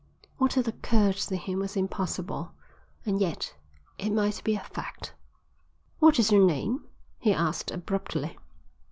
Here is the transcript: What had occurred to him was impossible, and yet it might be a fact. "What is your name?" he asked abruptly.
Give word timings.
What 0.37 0.55
had 0.55 0.67
occurred 0.67 1.17
to 1.17 1.37
him 1.37 1.59
was 1.59 1.77
impossible, 1.77 2.53
and 3.05 3.21
yet 3.21 3.53
it 3.99 4.09
might 4.11 4.43
be 4.43 4.55
a 4.55 4.59
fact. 4.61 5.13
"What 5.99 6.17
is 6.17 6.31
your 6.31 6.43
name?" 6.43 6.85
he 7.19 7.31
asked 7.31 7.69
abruptly. 7.69 8.35